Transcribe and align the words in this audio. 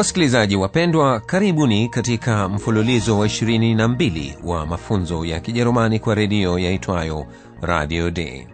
Wasikilizaji 0.00 0.56
wapendwa, 0.56 1.20
karibuni 1.20 1.88
katika 1.88 2.48
mfululizo 2.48 3.18
wa 3.18 3.26
22 3.26 4.34
wa 4.44 4.66
mafunzo 4.66 5.24
ya 5.24 5.40
Kijerumani 5.40 5.98
kwa 5.98 6.14
redio 6.14 6.58
yaitwayo 6.58 7.26
Radio 7.60 8.10
d 8.10 8.48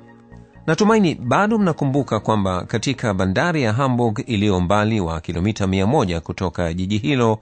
Natumaini 0.66 1.14
bado 1.14 1.59
mnakumbuka 1.59 2.20
kwamba 2.20 2.64
katika 2.64 3.14
bandari 3.14 3.62
ya 3.62 3.73
Hamburg 3.73 4.23
iliyo 4.27 4.60
mbali 4.60 5.01
wa 5.01 5.20
kilomita 5.20 5.66
1 5.66 6.20
kutoka 6.20 6.74
jiji 6.74 6.98
hilo, 6.98 7.38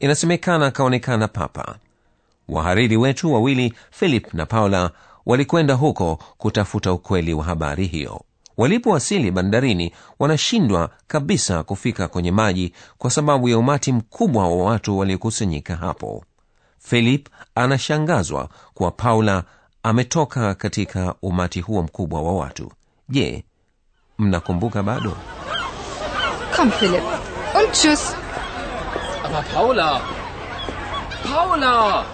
inasemekana 0.00 0.70
kaonekana 0.70 1.28
papa. 1.28 1.76
Wahariri 2.48 2.96
wetu 2.96 3.32
wawili 3.32 3.74
Philip 3.90 4.34
na 4.34 4.46
Paula 4.46 4.90
walikwenda 5.26 5.74
huko 5.74 6.18
kutafuta 6.38 6.92
ukweli 6.92 7.34
wa 7.34 7.44
habari 7.44 7.86
hiyo. 7.86 8.20
Walipowasili 8.58 9.30
bandarini, 9.30 9.92
wanashindwa 10.18 10.90
kabisa 11.06 11.62
kufika 11.62 12.08
kwenye 12.08 12.32
maji 12.32 12.72
kwa 12.98 13.10
sababu 13.10 13.48
ya 13.48 13.58
umati 13.58 13.92
mkubwa 13.92 14.48
wa 14.48 14.64
watu 14.64 14.98
waliokusanyika 14.98 15.76
hapo. 15.76 16.24
Philip 16.78 17.28
anashangazwa 17.54 18.48
kuwa 18.74 18.90
Paula 18.90 19.44
ametoka 19.82 20.54
katika 20.54 21.14
umati 21.22 21.60
huo 21.60 21.82
mkubwa 21.82 22.22
wa 22.22 22.32
watu. 22.32 22.72
Je, 23.08 23.44
mnakumbuka 24.18 24.82
bado? 24.82 25.16
Komm, 26.56 26.70
philip 26.70 27.02
Und 27.54 27.72
tschüss. 27.72 28.14
Aber 29.24 29.44
Paula! 29.54 30.00
Paula! 31.24 32.04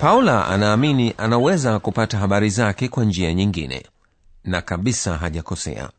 Paula 0.00 0.46
anaamini 0.48 1.14
anaweza 1.18 1.78
kupata 1.78 2.18
habari 2.18 2.50
zake 2.50 2.88
kwa 2.88 3.04
njia 3.04 3.34
nyingine, 3.34 3.86
na 4.44 4.62
kabisa 4.62 5.16
hajakosea. 5.16 5.90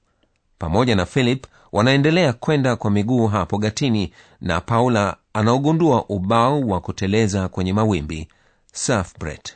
Pamoja 0.60 0.96
na 0.96 1.06
Philip 1.06 1.46
wanaendelea 1.72 2.34
kwenda 2.34 2.76
kwa 2.76 2.92
miguu 2.92 3.28
hapo 3.28 3.58
gatini, 3.58 4.14
na 4.42 4.62
Paula 4.62 5.16
anaogundua 5.34 6.06
ubao 6.10 6.62
wa 6.62 6.82
kuteleza 6.82 7.48
kwenye 7.48 7.74
mawimbi 7.74 8.28
surfbret 8.74 9.56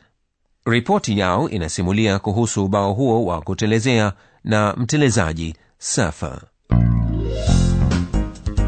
Ripoti 0.66 1.20
yao 1.20 1.50
inasimulia 1.50 2.20
kuhusu 2.20 2.66
ubao 2.66 2.94
huo 2.94 3.26
wa 3.26 3.42
kutelezea 3.42 4.14
na 4.44 4.74
mtelezaji 4.78 5.56
surfer. 5.80 6.42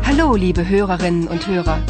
Hallo, 0.02 0.38
liebe 0.38 0.64
Hörerinnen 0.64 1.28
und 1.28 1.42
Hörer. 1.48 1.82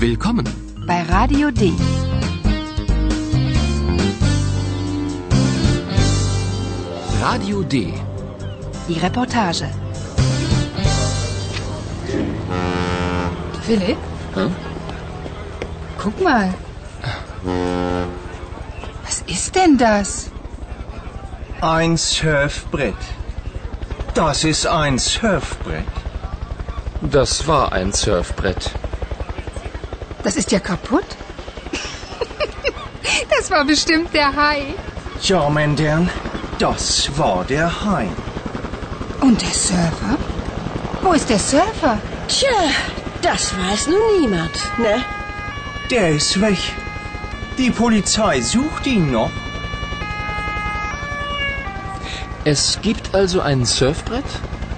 Willkommen! 0.00 0.65
Bei 0.86 1.02
Radio 1.02 1.50
D. 1.50 1.72
Radio 7.20 7.62
D. 7.64 7.92
Die 8.88 8.98
Reportage. 9.00 9.68
Philipp? 13.62 13.96
Hm? 14.34 14.54
Guck 15.98 16.22
mal. 16.22 16.54
Was 19.04 19.22
ist 19.26 19.56
denn 19.56 19.76
das? 19.76 20.30
Ein 21.60 21.96
Surfbrett. 21.96 22.94
Das 24.14 24.44
ist 24.44 24.68
ein 24.68 25.00
Surfbrett. 25.00 25.84
Das 27.00 27.48
war 27.48 27.72
ein 27.72 27.92
Surfbrett. 27.92 28.70
Das 30.26 30.34
ist 30.34 30.50
ja 30.50 30.58
kaputt. 30.58 31.04
das 33.30 33.48
war 33.48 33.64
bestimmt 33.64 34.12
der 34.12 34.34
Hai. 34.34 34.74
Ja, 35.22 35.48
mein 35.48 35.76
Herrn, 35.76 36.10
das 36.58 37.16
war 37.16 37.44
der 37.44 37.84
Hai. 37.84 38.08
Und 39.20 39.40
der 39.40 39.54
Surfer? 39.54 40.18
Wo 41.00 41.12
ist 41.12 41.30
der 41.30 41.38
Surfer? 41.38 42.00
Tja, 42.26 42.58
das 43.22 43.56
weiß 43.56 43.86
nun 43.86 44.20
niemand, 44.20 44.50
ne? 44.78 45.04
Der 45.92 46.10
ist 46.10 46.40
weg. 46.40 46.58
Die 47.56 47.70
Polizei 47.70 48.40
sucht 48.40 48.84
ihn 48.88 49.12
noch. 49.12 49.30
Es 52.44 52.80
gibt 52.82 53.14
also 53.14 53.42
ein 53.42 53.64
Surfbrett, 53.64 54.24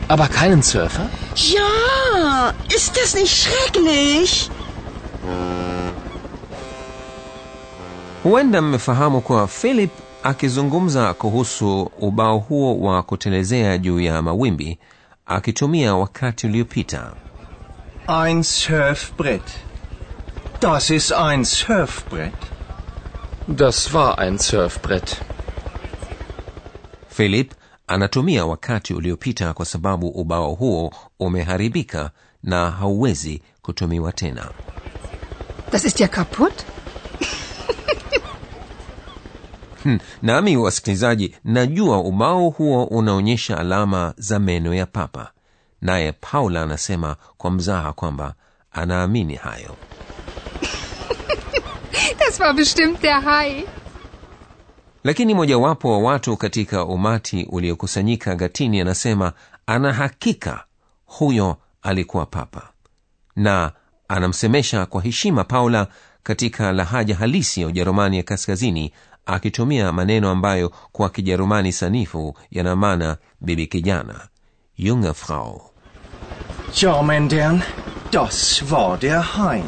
aber 0.09 0.29
keinen 0.29 0.63
Surfer? 0.63 1.09
Ja, 1.37 2.53
ist 2.69 2.99
das 2.99 3.15
nicht 3.15 3.35
schrecklich? 3.35 4.51
Huenda 8.23 8.63
mmefahamu 8.63 9.21
kuwa 9.21 9.47
philip 9.49 9.91
akizungumza 10.23 11.15
kuhusu 11.15 11.91
ubao 12.01 12.39
huo 12.39 12.79
wa 12.81 13.03
kutelezea 13.03 13.79
juu 13.79 14.01
ya 14.01 14.23
mawimbi 14.23 14.79
akitumia 15.27 15.95
wakati 15.95 16.47
uliopita 16.47 17.13
Ein 18.25 18.43
Surfbrett. 18.43 19.43
Das 20.61 20.91
ist 20.91 21.13
ein 21.13 21.45
Surfbrett. 21.45 22.33
Das 23.49 23.93
war 23.95 24.19
ein 24.19 24.39
Surfbrett. 24.39 25.17
philip 27.09 27.53
anatumia 27.87 28.47
wakati 28.47 28.95
uliopita 28.95 29.53
kwa 29.53 29.65
sababu 29.67 30.09
ubao 30.09 30.55
huo 30.55 30.93
umeharibika 31.21 32.11
na 32.43 32.71
hauwezi 32.71 33.43
kutumiwa 33.63 34.13
tena 34.13 34.51
Das 35.71 35.85
ist 35.85 36.01
ja 36.01 36.09
kaputt. 36.09 36.65
Hmm, 39.83 39.99
nami 40.23 40.57
wasikilizaji 40.57 41.35
najua 41.45 41.99
ubao 42.01 42.49
huo 42.51 42.85
unaonyesha 42.85 43.59
alama 43.59 44.15
za 44.17 44.39
meno 44.39 44.75
ya 44.75 44.87
papa 44.87 45.31
naye 45.83 46.13
paula 46.13 46.63
anasema 46.63 47.17
kwa 47.37 47.51
mzaha 47.51 47.93
kwamba 47.93 48.35
anaamini 48.73 49.35
hayo 49.35 49.77
Das 52.19 52.41
war 52.41 52.55
bestimmt 52.55 53.03
der 53.03 53.21
Hai. 53.21 53.65
lakini 55.05 55.35
mojawapo 55.35 55.91
wa 55.93 55.99
watu 56.13 56.37
katika 56.37 56.85
umati 56.85 57.47
uliokusanyika 57.51 58.35
gatini 58.35 58.81
anasema 58.81 59.33
ana 59.67 59.93
hakika 59.93 60.65
huyo 61.07 61.57
alikuwa 61.83 62.27
papa 62.27 62.63
na 63.37 63.73
anamsemesha 64.09 64.87
kwa 64.87 65.03
heshima 65.03 65.45
paula 65.45 65.87
katika 66.23 66.73
lahaja 66.73 67.17
halisi 67.17 67.61
ya 67.61 67.67
ujerumani 67.67 68.17
ya 68.17 68.23
kaskazini 68.23 68.93
akitumia 69.27 69.93
maneno 69.93 70.31
ambayo 70.31 70.73
kwa 70.93 71.11
kijerumani 71.11 71.73
sanifu 71.73 72.35
yana 72.51 72.77
maana 72.77 73.17
bibi 73.41 73.67
kijana 73.67 74.29
junge 74.79 75.13
frau 75.13 75.63
Ja, 76.83 77.03
mein 77.03 77.29
das 78.13 78.63
war 78.71 78.99
der 78.99 79.21
Hai. 79.23 79.65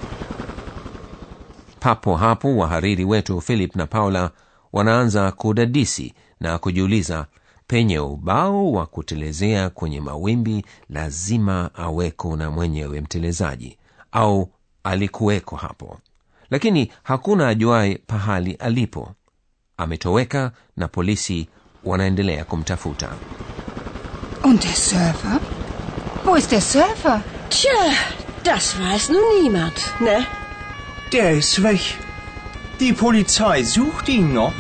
papo 1.81 2.17
hapo 2.17 2.57
wahariri 2.57 3.05
wetu 3.05 3.41
philip 3.41 3.77
na 3.77 3.87
paula 3.87 4.31
wanaanza 4.73 5.33
kudadisi 5.33 6.15
na 6.41 6.59
kujiuliza 6.59 7.27
penye 7.67 7.99
ubao 7.99 8.73
wa 8.73 8.87
kutelezea 8.87 9.71
kwenye 9.71 10.01
mawimbi 10.01 10.65
lazima 10.91 11.71
aweko 11.75 12.37
na 12.37 12.51
mwenyewe 12.51 13.01
mtelezaji 13.01 13.77
au 14.13 14.49
alikuweko 14.85 15.57
hapo 15.57 15.99
lakini 16.51 16.93
hakuna 17.03 17.49
ajuaye 17.49 17.99
pahali 18.07 18.53
alipo 18.53 19.15
ametoweka 19.77 20.53
na 20.77 20.89
polisi 20.89 21.49
wanaendelea 21.85 22.45
kumtafuta 22.45 23.09
Und 24.45 24.63
der 24.63 24.75
Surfer? 24.75 25.41
Wo 26.25 26.37
ist 26.37 26.51
der 26.51 26.61
Surfer? 26.63 27.21
Tja, 27.51 27.93
das 28.45 28.75
weiß 28.81 29.11
nun 29.13 29.43
niemand, 29.43 30.01
ne? 30.01 30.27
Der 31.13 31.33
ist 31.33 31.63
weg. 31.63 31.81
Die 32.81 32.93
Polizei 32.93 33.63
sucht 33.65 34.09
ihn 34.09 34.33
noch. 34.33 34.53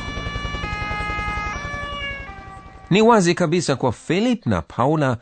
ni 2.91 3.02
wazi 3.02 3.35
kabisa 3.35 3.76
kwa 3.76 3.93
philip 3.93 4.47
na 4.47 4.62
paula 4.62 5.17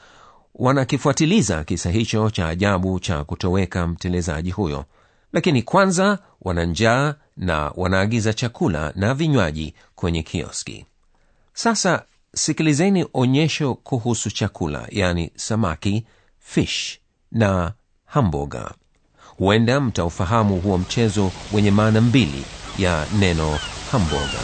wanakifuatiliza 0.58 1.64
kisa 1.64 1.90
hicho 1.90 2.30
cha 2.30 2.48
ajabu 2.48 3.00
cha 3.00 3.24
kutoweka 3.24 3.86
mtelezaji 3.86 4.50
huyo. 4.50 4.84
Lakini 5.32 5.62
kwanza 5.62 6.18
wana 6.42 6.64
njaa 6.64 7.14
na 7.36 7.72
wanaagiza 7.76 8.32
chakula 8.32 8.92
na 8.96 9.14
vinywaji 9.14 9.74
kwenye 9.94 10.22
kioski. 10.22 10.86
Sasa 11.54 12.02
sikilizeni 12.34 13.06
onyesho 13.14 13.74
kuhusu 13.74 14.30
chakula 14.30 14.86
yani 14.90 15.30
samaki 15.36 16.04
fish 16.38 16.98
na 17.32 17.72
hamboga 18.04 18.70
huenda 19.38 19.80
mtaufahamu 19.80 20.60
huo 20.60 20.78
mchezo 20.78 21.30
wenye 21.52 21.70
maana 21.70 22.00
mbili 22.00 22.44
ya 22.78 23.06
neno 23.18 23.58
hamboga 23.92 24.38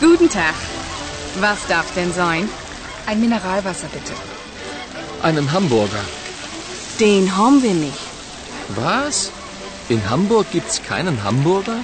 Guten 0.00 0.28
Tag. 0.28 0.75
Was 1.40 1.66
darf 1.68 1.92
denn 1.94 2.12
sein? 2.12 2.48
Ein 3.06 3.20
Mineralwasser 3.20 3.88
bitte. 3.92 4.12
Einen 5.22 5.52
Hamburger. 5.52 6.04
Den 6.98 7.36
haben 7.36 7.62
wir 7.62 7.74
nicht. 7.74 7.98
Was? 8.68 9.30
In 9.88 10.08
Hamburg 10.08 10.50
gibt's 10.50 10.82
keinen 10.82 11.22
Hamburger? 11.22 11.78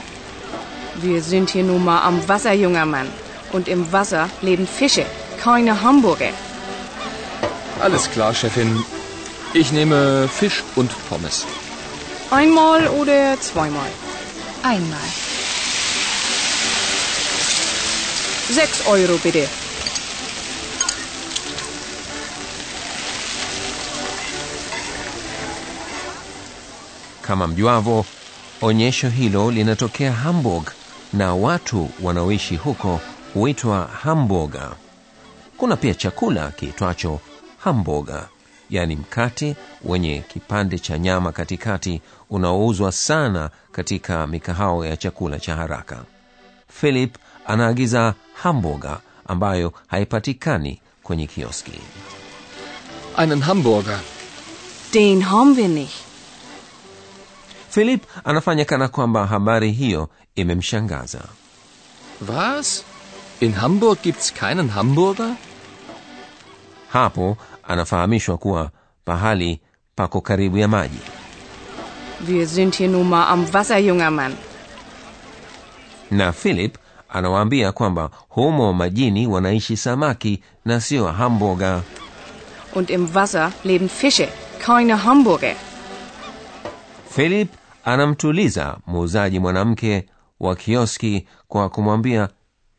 Wir 0.96 1.22
sind 1.22 1.50
hier 1.50 1.64
nun 1.64 1.84
mal 1.84 2.02
am 2.02 2.26
Wasser, 2.28 2.52
junger 2.52 2.86
Mann. 2.86 3.08
Und 3.52 3.68
im 3.68 3.92
Wasser 3.92 4.30
leben 4.40 4.66
Fische, 4.66 5.04
keine 5.38 5.82
Hamburger. 5.82 6.30
Alles 7.80 8.10
klar, 8.10 8.34
Chefin. 8.34 8.82
Ich 9.52 9.70
nehme 9.70 10.28
Fisch 10.28 10.62
und 10.76 10.90
Pommes. 11.08 11.46
Einmal 12.30 12.88
oder 12.88 13.38
zweimal? 13.40 13.90
Einmal. 14.62 15.08
Sechs 18.54 18.82
Euro 18.86 19.18
bitte. 19.18 19.48
kama 27.22 27.46
mjuavo 27.46 28.06
onyesho 28.60 29.08
hilo 29.08 29.50
linatokea 29.50 30.12
hamburg 30.12 30.70
na 31.12 31.34
watu 31.34 31.90
wanaoishi 32.02 32.56
huko 32.56 33.00
huitwa 33.34 33.86
hamburger 34.02 34.70
kuna 35.56 35.76
pia 35.76 35.94
chakula 35.94 36.50
kiitwacho 36.50 37.20
hamburger 37.58 38.28
yaani 38.70 38.96
mkate 38.96 39.56
wenye 39.84 40.24
kipande 40.32 40.78
cha 40.78 40.98
nyama 40.98 41.32
katikati 41.32 42.00
unaouzwa 42.30 42.92
sana 42.92 43.50
katika 43.72 44.26
mikahao 44.26 44.84
ya 44.86 44.96
chakula 44.96 45.38
cha 45.40 45.56
haraka 45.56 46.04
philip 46.80 47.16
anaagiza 47.46 48.14
hamburger 48.34 48.98
ambayo 49.26 49.72
haipatikani 49.86 50.80
kwenye 51.02 51.26
kioski 51.26 51.72
Einen 53.16 53.42
Hamburger. 53.42 54.00
Den 54.92 55.22
haben 55.22 55.54
wir 55.56 55.68
nicht. 55.68 55.92
philip 57.70 58.02
anafanya 58.24 58.64
kana 58.64 58.88
kwamba 58.88 59.26
habari 59.26 59.72
hiyo 59.72 60.08
imemshangaza 60.34 61.20
Was? 62.28 62.84
In 63.40 63.52
Hamburg 63.52 63.98
gibt's 64.02 64.32
keinen 64.32 64.68
Hamburger? 64.70 65.34
hapo 66.88 67.36
anafahamishwa 67.68 68.38
kuwa 68.38 68.70
pahali 69.04 69.60
pako 69.96 70.20
karibu 70.20 70.58
ya 70.58 70.68
maji 70.68 70.98
Wir 72.28 72.46
sind 72.46 72.74
hier 72.76 72.88
nur 72.90 73.04
mal 73.04 73.28
am 73.28 73.46
Wasser, 73.52 73.82
junger 73.82 74.10
Mann. 74.10 74.34
na 76.10 76.32
philip 76.32 76.78
anawaambia 77.12 77.72
kwamba 77.72 78.10
humo 78.28 78.72
majini 78.72 79.26
wanaishi 79.26 79.76
samaki 79.76 80.42
na 80.64 80.80
sio 80.80 81.06
hamburger 81.06 81.82
Und 82.74 82.90
im 82.90 83.08
Wasser 83.14 83.52
leben 83.64 83.88
Fische, 83.88 84.28
keine 84.66 84.94
Hamburger. 84.94 85.56
philip 87.10 87.48
anamtuliza 87.84 88.76
muuzaji 88.86 89.38
mwanamke 89.38 90.06
wa 90.40 90.56
kioski 90.56 91.26
kwa 91.48 91.68
kumwambia 91.68 92.28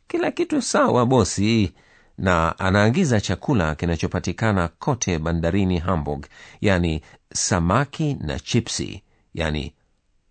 kila 0.07 0.31
kitu 0.31 0.61
sawa 0.61 1.05
bosi 1.05 1.73
na 2.17 2.59
anaagiza 2.59 3.21
chakula 3.21 3.75
kinachopatikana 3.75 4.67
kote 4.67 5.19
bandarini 5.19 5.79
hamburg 5.79 6.25
yani 6.61 7.01
samaki 7.33 8.13
na 8.19 8.39
chipsi 8.39 9.03
yani 9.33 9.73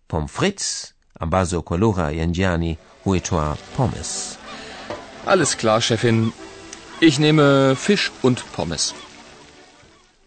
pomfrits 0.07 0.93
ambazo 1.19 1.61
kwa 1.61 1.77
lugha 1.77 2.11
ya 2.11 2.25
njiani 2.25 2.77
huitwa 3.03 3.57
pommes 3.77 4.37
Alles 5.27 5.57
klar, 5.57 5.81
Chefin. 5.81 6.31
Ich 7.01 7.19
nehme 7.19 7.75
Fisch 7.75 8.11
und 8.23 8.43
Pommes. 8.55 8.93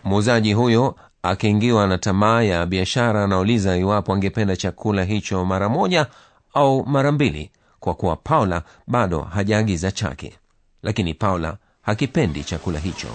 muuzaji 0.04 0.52
huyo 0.52 0.96
akiingiwa 1.22 1.86
na 1.86 1.98
tamaa 1.98 2.42
ya 2.42 2.66
biashara 2.66 3.24
anauliza 3.24 3.76
iwapo 3.76 4.12
angependa 4.12 4.56
chakula 4.56 5.04
hicho 5.04 5.44
mara 5.44 5.68
moja 5.68 6.06
au 6.54 6.86
mara 6.86 7.12
mbili 7.12 7.50
kwa 7.80 7.94
kuwa 7.94 8.16
paula 8.16 8.62
bado 8.86 9.20
hajaagiza 9.22 9.92
chake 9.92 10.38
lakini 10.82 11.14
paula 11.14 11.56
hakipendi 11.82 12.44
chakula 12.44 12.78
hicho 12.78 13.08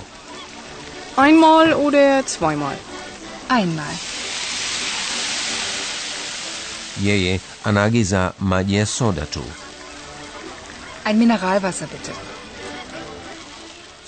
Einmal 1.28 1.74
oder 1.74 2.24
zweimal? 2.24 2.76
Einmal. 3.50 3.96
Yeye 7.04 7.40
anaagiza 7.64 8.34
maji 8.40 8.76
ya 8.76 8.86
soda 8.86 9.26
tu 9.26 9.44
Ein 11.06 11.18
Mineralwasser 11.18 11.88
bitte. 11.88 12.12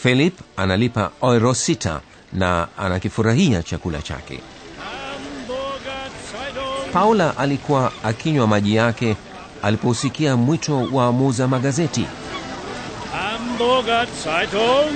philip 0.04 0.40
analipa 0.58 1.12
euro 1.22 1.54
sita 1.54 2.02
na 2.34 2.68
anakifurahia 2.78 3.64
chakula 3.64 4.02
chake 4.02 4.40
paula 6.94 7.38
alikuwa 7.38 7.92
akinywa 8.04 8.48
maji 8.48 8.76
yake 8.76 9.16
aliposikia 9.62 10.38
mwito 10.38 10.88
wa 10.92 11.12
muuza 11.12 11.48
magazeti 11.48 12.06
Hamburger 13.12 14.08
Zeitung. 14.24 14.94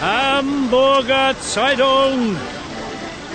Hamburger 0.00 1.34
Zeitung. 1.54 2.36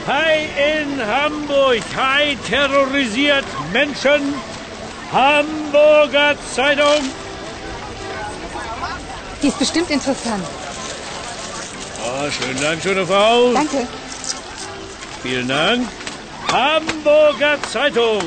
Hai 0.07 0.50
in 0.57 1.00
Hamburg. 1.00 1.83
Hai 1.95 2.36
terrorisiert 2.50 3.45
Menschen. 3.71 4.33
Hamburger 5.12 6.36
Zeitung. 6.56 7.01
Die 9.42 9.48
ist 9.48 9.59
bestimmt 9.59 9.92
interessant. 9.92 10.44
Oh, 12.03 12.31
schönen 12.31 12.62
Dank, 12.62 12.81
schöne 12.81 13.06
Frau. 13.06 13.53
Danke. 13.53 13.88
Vielen 15.21 15.48
Dank. 15.48 15.88
Hamburger 16.51 17.62
Zeitung. 17.71 18.24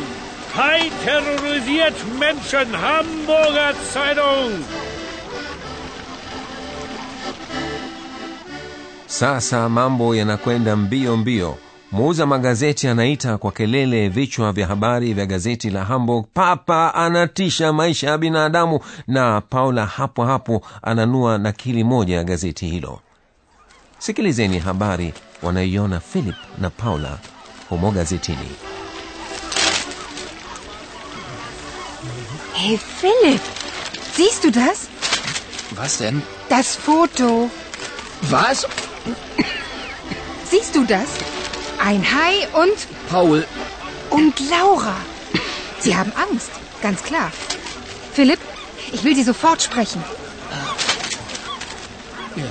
Hai 0.57 0.91
terrorisiert 1.05 1.97
Menschen. 2.21 2.69
Hamburger 2.81 3.75
Zeitung. 3.93 4.65
sasa 9.15 9.69
mambo 9.69 10.15
yanakwenda 10.15 10.77
mbio 10.77 11.17
mbio 11.17 11.59
muuza 11.95 12.27
magazeti 12.27 12.89
anaita 12.89 13.39
kwa 13.39 13.53
kelele 13.53 14.09
vichwa 14.09 14.53
vya 14.53 14.67
habari 14.67 15.15
vya 15.15 15.27
gazeti 15.27 15.71
la 15.71 15.85
hamburg 15.85 16.25
papa 16.35 16.95
anatisha 16.95 17.73
maisha 17.73 18.11
ya 18.11 18.19
binadamu 18.19 18.81
na 19.07 19.41
paula 19.41 19.87
hapo 19.87 20.25
hapo 20.25 20.63
ananua 20.83 21.39
nakili 21.39 21.85
moja 21.85 22.17
ya 22.17 22.25
gazeti 22.25 22.67
hilo 22.67 23.01
sikilizeni 23.99 24.59
habari 24.59 25.13
wanayoiona 25.43 26.01
philip 26.01 26.37
na 26.59 26.71
paula 26.71 27.19
humo 27.69 27.91
gazetini 27.91 28.49
Hey 32.53 32.77
philip 32.77 33.41
siehst 34.17 34.45
du 34.45 34.51
das? 34.51 34.89
Was 35.79 35.99
denn? 35.99 36.21
Das 36.51 36.77
Foto. 36.77 37.51
Was? 38.33 38.67
Siehst 40.51 40.75
du 40.77 40.85
das? 40.85 41.09
Ein 41.85 42.03
Hai 42.03 42.49
und 42.63 42.79
Paul, 43.11 43.47
und 44.11 44.35
Laura. 44.51 44.97
Sie 45.81 45.95
haben 45.95 46.13
Angst, 46.17 46.51
ganz 46.81 47.03
klar. 47.03 47.31
Philipp, 48.15 48.41
ich 48.93 49.05
will 49.05 49.15
Sie 49.15 49.23
sofort 49.25 49.61
sprechen. 49.63 50.03
ja. 52.37 52.45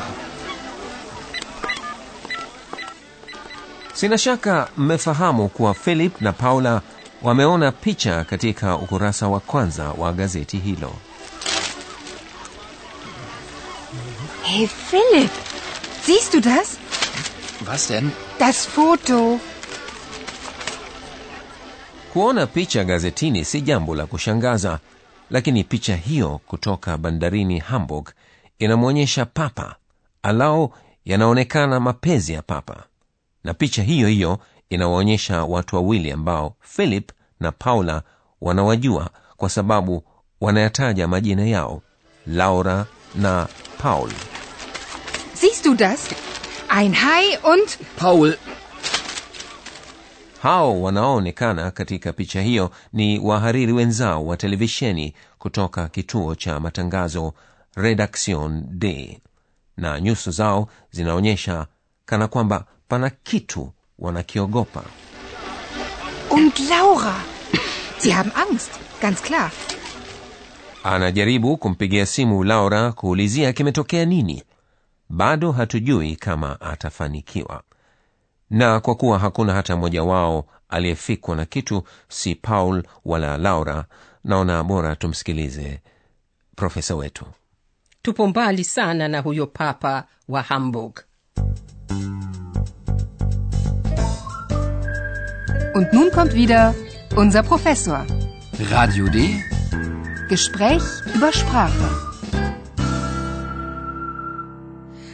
sina 3.94 4.18
shaka 4.18 4.68
mmefahamu 4.78 5.50
kuwa 5.50 5.74
philip 5.74 6.22
na 6.22 6.34
paula 6.34 6.82
wameona 7.22 7.72
picha 7.72 8.24
katika 8.24 8.76
ukurasa 8.76 9.28
wa 9.28 9.40
kwanza 9.40 9.90
wa 9.98 10.14
gazeti 10.14 10.58
hilo 10.58 10.94
Hey 14.44 14.68
Philipp, 14.68 15.32
siehst 16.06 16.34
du 16.34 16.40
das? 16.42 16.78
Was 17.68 17.88
denn? 17.88 18.12
Das 18.40 18.68
Foto. 18.68 19.40
kuona 22.14 22.48
picha 22.48 22.84
gazetini 22.84 23.46
si 23.46 23.62
jambo 23.62 23.96
la 23.96 24.06
kushangaza 24.06 24.80
lakini 25.30 25.64
picha 25.64 25.96
hiyo 25.96 26.40
kutoka 26.48 26.98
bandarini 26.98 27.60
hamburg 27.60 28.10
inamwonyesha 28.60 29.26
papa 29.26 29.76
alao 30.24 30.72
yanaonekana 31.06 31.80
mapenzi 31.80 32.34
ya 32.34 32.42
papa 32.42 32.84
na 33.44 33.54
picha 33.54 33.84
hiyo 33.84 34.08
hiyo 34.08 34.40
inawaonyesha 34.70 35.44
watu 35.44 35.76
wawili 35.76 36.12
ambao 36.12 36.56
philip 36.62 37.12
na 37.40 37.52
paula 37.52 38.02
wanawajua 38.42 39.10
kwa 39.38 39.50
sababu 39.50 40.04
wanayataja 40.42 41.08
majina 41.08 41.46
yao 41.46 41.82
laura 42.28 42.86
na 43.16 43.48
paul 43.78 44.12
Siehst 45.34 45.66
du 45.66 45.76
das? 45.76 46.10
Ein 46.76 46.94
Hai 46.94 47.38
und... 47.44 47.78
Paul, 48.00 48.38
hao 50.42 50.82
wanaoonekana 50.82 51.72
katika 51.72 52.14
picha 52.14 52.42
hiyo 52.42 52.72
ni 52.94 53.20
wahariri 53.20 53.72
wenzao 53.74 54.26
wa 54.26 54.38
televisheni 54.38 55.14
kutoka 55.40 55.88
kituo 55.90 56.36
cha 56.36 56.60
matangazo 56.60 57.34
redaction 57.76 58.64
d 58.70 59.20
na 59.78 60.00
nyuso 60.02 60.32
zao 60.32 60.68
zinaonyesha 60.92 61.66
kana 62.06 62.28
kwamba 62.28 62.66
pana 62.88 63.10
kitu 63.10 63.72
wanakiogopa 64.00 64.84
Und 66.30 66.60
Laura. 66.70 67.16
Sie 67.98 68.12
haben 68.12 68.32
Angst, 68.36 68.72
ganz 69.02 69.22
klar. 69.22 69.52
anajaribu 70.84 71.58
kumpigia 71.58 72.06
simu 72.06 72.44
laura 72.44 72.92
kuulizia 72.92 73.54
kimetokea 73.54 74.06
nini 74.06 74.44
bado 75.16 75.52
hatujui 75.52 76.16
kama 76.16 76.62
atafanikiwa 76.62 77.64
na 78.50 78.80
kwa 78.80 78.96
kuwa 78.96 79.20
hakuna 79.20 79.54
hata 79.54 79.76
mmoja 79.78 80.04
wao 80.04 80.46
aliyefikwa 80.70 81.36
na 81.36 81.46
kitu 81.46 81.84
si 82.10 82.36
paul 82.36 82.84
wala 83.06 83.38
laura 83.38 83.86
naona 84.24 84.64
bora 84.64 84.96
tumsikilize 84.96 85.82
profesa 86.56 86.96
wetu 86.96 87.26
tupo 88.02 88.28
mbali 88.28 88.64
sana 88.64 89.08
na 89.08 89.20
huyo 89.20 89.48
papa 89.48 90.04
wa 90.28 90.42
hamburg 90.42 91.00
Und 95.76 95.94
nun 95.94 96.12
kommt 96.12 96.34
wieder 96.34 96.74
unser 97.18 97.44
Professor. 97.44 98.06
Radio 98.72 99.08
D. 99.10 99.44
Gespräch 100.30 100.84
über 101.16 101.32
Sprache. 101.34 102.13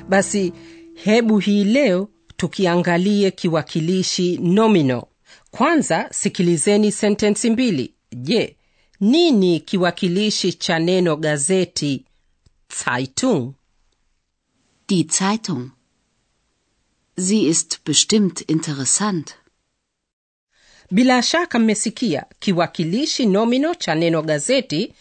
Basi 0.10 0.54
hebu 0.94 1.40
hii 1.40 1.64
leo 1.64 2.10
tukiangalie 2.38 3.32
kiwakilishi 3.32 4.38
nomino 4.38 5.08
kwanza 5.52 6.10
sikilizeni 6.12 6.92
sentensi 6.92 7.50
mbili 7.50 7.94
je 8.16 8.56
nini 9.00 9.60
kiwakilishi 9.60 10.54
cha 10.54 10.80
neno 10.80 11.16
gazeti 11.16 12.06
zeitung 12.84 13.54
Die 14.90 15.04
Zeitung. 15.08 15.72
Sie 17.16 17.48
ist 17.48 17.84
bestimmt 17.86 18.42
interessant. 18.48 19.36
bila 20.92 21.22
shaka 21.22 21.60
mmesikia 21.60 22.26
kiwakilishi 22.40 23.26
nomino 23.26 23.76
cha 23.76 23.96
neno 23.96 24.22
gazeti 24.22 24.94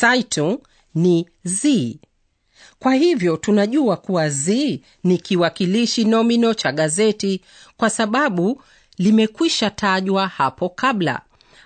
zeitung 0.00 0.58
ni 0.94 1.26
z 1.44 1.96
kwa 2.78 2.94
hivyo 2.94 3.36
tunajua 3.36 3.96
kuwa 3.96 4.28
z 4.30 4.80
ni 5.04 5.18
kiwakilishi 5.18 6.04
nomino 6.04 6.54
cha 6.54 6.72
gazeti 6.72 7.40
kwa 7.76 7.90
sababu 7.90 8.62
limekwisha 8.98 9.70
tajwa 9.70 10.28
hapo 10.28 10.68
kabla. 10.68 11.20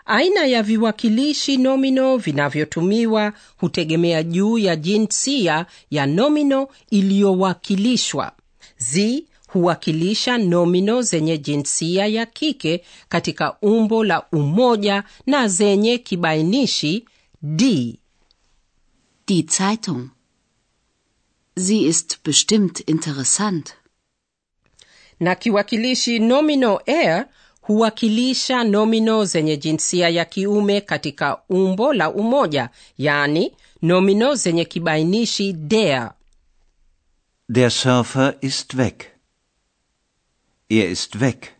Aina 0.06 0.46
ya 0.46 0.62
viwakilishi 0.62 1.56
nomino 1.56 2.16
vinavyotumiwa 2.16 3.32
hutegemea 3.56 4.22
juu 4.22 4.58
ya 4.58 4.76
jinsia 4.76 5.66
ya 5.90 6.06
nomino 6.06 6.68
iliyowakilishwa. 6.90 8.32
Z 8.78 9.24
huwakilisha 9.48 10.38
nomino 10.38 11.02
zenye 11.02 11.38
jinsia 11.38 12.06
ya 12.06 12.26
kike 12.26 12.84
katika 13.08 13.56
umbo 13.62 14.04
la 14.04 14.22
umoja 14.32 15.04
na 15.26 15.48
zenye 15.48 15.98
kibainishi 15.98 17.04
d. 17.42 17.96
Die 19.26 19.42
Zeitung. 19.58 20.08
Sie 21.66 21.82
ist 21.92 22.08
bestimmt 22.24 22.80
interessant. 22.80 23.74
na 25.20 25.34
kiwakilishi 25.34 26.18
nomino 26.18 26.80
er 26.86 27.26
huwakilisha 27.60 28.64
nomino 28.64 29.24
zenye 29.24 29.56
jinsia 29.56 30.08
ya 30.08 30.24
kiume 30.24 30.80
katika 30.80 31.38
umbo 31.48 31.92
la 31.92 32.10
umoja 32.10 32.68
yaani 32.98 33.52
nomino 33.82 34.34
zenye 34.34 34.64
kibainishi 34.64 35.52
der 35.52 36.12
Der 37.48 37.70
Surfer 37.70 38.34
ist 38.40 38.74
weg. 38.76 39.04
Er 40.68 40.90
ist 40.90 41.20
weg. 41.20 41.52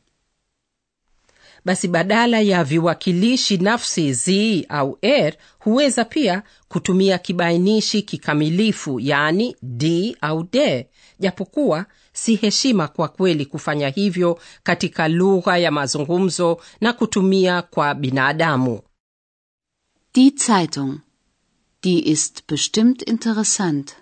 Basi 1.65 1.89
badala 1.89 2.41
ya 2.41 2.65
viwakilishi 2.65 3.57
nafsi 3.59 4.13
z 4.13 4.67
au 4.69 4.99
r 5.03 5.35
huweza 5.59 6.05
pia 6.05 6.43
kutumia 6.69 7.19
kibainishi 7.19 8.03
kikamilifu 8.03 9.01
yaani 9.01 9.57
d 9.63 10.17
au 10.21 10.43
de 10.53 10.89
japokuwa 11.19 11.87
si 12.13 12.37
heshima 12.37 12.89
kwa 12.89 13.09
kweli 13.09 13.47
kufanya 13.47 13.89
hivyo 13.89 14.41
katika 14.63 15.09
lugha 15.09 15.59
ya 15.59 15.71
mazungumzo 15.71 16.61
na 16.81 16.93
kutumia 16.93 17.63
kwa 17.63 17.95
binadamu 17.95 18.81
Die 20.15 20.33
Zeitung. 20.37 21.01
Die 21.85 22.01
ist 22.11 22.47
bestimmt 22.49 23.03
interessant. 23.03 23.97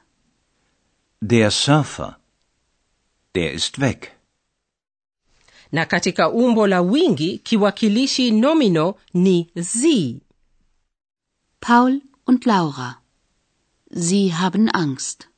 Der 1.20 1.50
Surfer. 1.50 2.16
Der 3.34 3.52
ist 3.52 3.78
weg. 3.78 4.12
Na 5.72 5.86
katika 5.86 6.30
umbo 6.30 6.66
la 6.66 6.80
wingi 6.80 7.38
kiwakilishi 7.38 8.30
nomino 8.30 8.94
ni 9.14 9.50
z 9.56 10.16
Paul 11.60 12.00
und 12.26 12.46
Laura. 12.46 13.00
Sie 13.94 14.28
haben 14.28 14.70
Angst. 14.72 15.28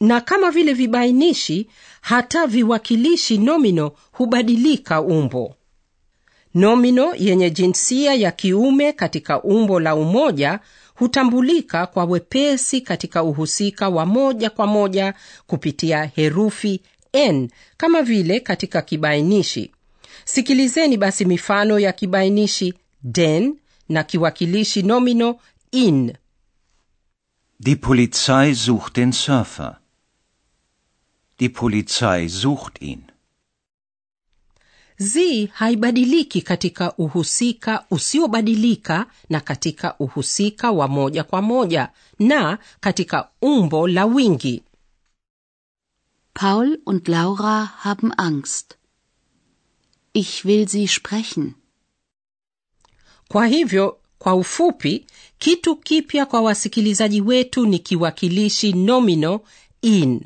na 0.00 0.20
kama 0.20 0.50
vile 0.50 0.72
vibainishi 0.72 1.68
hata 2.00 2.46
viwakilishi 2.46 3.38
nomino 3.38 3.92
hubadilika 4.12 5.00
umbo 5.02 5.54
nomino 6.54 7.14
yenye 7.14 7.50
jinsia 7.50 8.14
ya 8.14 8.30
kiume 8.32 8.92
katika 8.92 9.42
umbo 9.42 9.80
la 9.80 9.94
umoja 9.96 10.60
hutambulika 10.94 11.86
kwa 11.86 12.04
wepesi 12.04 12.80
katika 12.80 13.22
uhusika 13.22 13.88
wa 13.88 14.06
moja 14.06 14.50
kwa 14.50 14.66
moja 14.66 15.14
kupitia 15.46 16.04
herufi 16.04 16.80
n 17.16 17.50
kama 17.76 18.02
vile 18.02 18.40
katika 18.40 18.82
kibainishi 18.82 19.70
sikilizeni 20.24 20.96
basi 20.96 21.24
mifano 21.24 21.78
ya 21.78 21.92
kibainishi 21.92 22.74
den 23.02 23.56
na 23.88 24.02
kiwakilishi 24.04 24.82
nomino 24.82 25.38
in 25.72 26.12
Die 27.60 27.76
Polizei 27.76 28.54
sucht 28.54 28.96
den 28.96 29.12
Surfer. 29.12 29.78
Die 31.38 31.48
Polizei 31.48 32.28
sucht 32.28 32.82
ihn. 32.82 33.02
z 34.98 35.46
haibadiliki 35.52 36.42
katika 36.42 36.96
uhusika 36.96 37.84
usiobadilika 37.90 39.06
na 39.30 39.40
katika 39.40 39.98
uhusika 39.98 40.70
wa 40.70 40.88
moja 40.88 41.24
kwa 41.24 41.42
moja 41.42 41.88
na 42.18 42.58
katika 42.80 43.28
umbo 43.42 43.88
la 43.88 44.04
wingi 44.06 44.62
Paul 46.40 46.78
und 46.84 47.08
Laura 47.08 47.72
haben 47.84 48.12
Angst. 48.12 48.76
Ich 50.12 50.44
will 50.44 50.68
sie 50.68 50.88
sprechen. 50.88 51.54
kwa 53.28 53.46
hivyo 53.46 53.98
kwa 54.18 54.34
ufupi 54.34 55.06
kitu 55.38 55.76
kipya 55.76 56.26
kwa 56.26 56.40
wasikilizaji 56.40 57.20
wetu 57.20 57.66
ni 57.66 57.78
kiwakilishi 57.78 58.72
nomino 58.72 59.40
in 59.82 60.20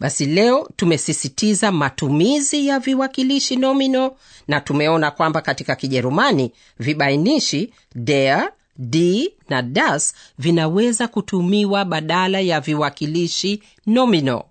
basi 0.00 0.26
leo 0.26 0.68
tumesisitiza 0.76 1.72
matumizi 1.72 2.66
ya 2.66 2.78
viwakilishi 2.78 3.56
nomino 3.56 4.16
na 4.48 4.60
tumeona 4.60 5.10
kwamba 5.10 5.40
katika 5.40 5.76
kijerumani 5.76 6.52
vibainishi 6.78 7.72
der 7.94 8.52
d 8.78 9.30
na 9.48 9.62
das 9.62 10.14
vinaweza 10.38 11.08
kutumiwa 11.08 11.84
badala 11.84 12.40
ya 12.40 12.60
viwakilishi 12.60 13.62
nomino 13.86 14.44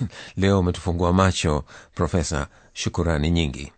leo 0.36 0.60
umetufungua 0.60 1.12
macho 1.12 1.64
profesa 1.94 2.46
shukurani 2.72 3.30
nyingi 3.30 3.72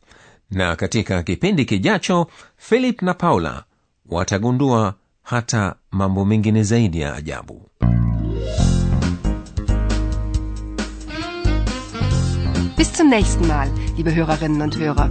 na 0.50 0.76
katika 0.76 1.22
kipindi 1.22 1.64
kijacho 1.64 2.26
philip 2.56 3.02
na 3.02 3.14
paula 3.14 3.64
watagundua 4.06 4.94
hata 5.22 5.74
mambo 5.90 6.24
mengine 6.24 6.62
zaidi 6.62 7.00
ya 7.00 7.14
ajabu 7.14 7.62
Bis 12.78 12.92
zum 12.96 13.08
nächsten 13.10 13.46
Mal, 13.46 13.68
liebe 13.96 14.14
Hörerinnen 14.14 14.62
und 14.62 14.76
Hörer. 14.78 15.10